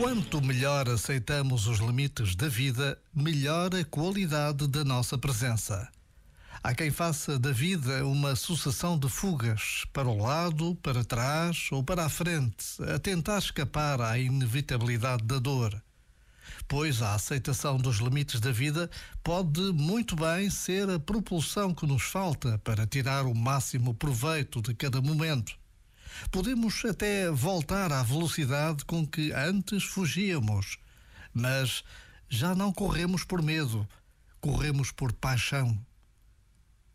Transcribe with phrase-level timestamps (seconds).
[0.00, 5.88] Quanto melhor aceitamos os limites da vida, melhor a qualidade da nossa presença.
[6.62, 11.82] Há quem faça da vida uma sucessão de fugas, para o lado, para trás ou
[11.82, 15.82] para a frente, a tentar escapar à inevitabilidade da dor.
[16.68, 18.88] Pois a aceitação dos limites da vida
[19.24, 24.74] pode muito bem ser a propulsão que nos falta para tirar o máximo proveito de
[24.74, 25.58] cada momento.
[26.30, 30.78] Podemos até voltar à velocidade com que antes fugíamos,
[31.32, 31.82] mas
[32.28, 33.88] já não corremos por medo,
[34.40, 35.78] corremos por paixão.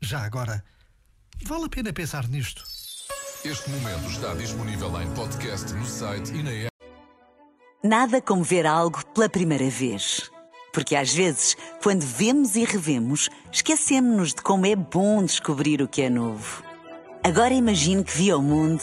[0.00, 0.64] Já agora,
[1.44, 2.64] vale a pena pensar nisto.
[3.44, 6.68] Este momento está disponível em podcast no site e na app.
[7.84, 10.30] Nada como ver algo pela primeira vez.
[10.72, 16.02] Porque às vezes, quando vemos e revemos, esquecemos-nos de como é bom descobrir o que
[16.02, 16.62] é novo.
[17.22, 18.82] Agora imagine que viu o mundo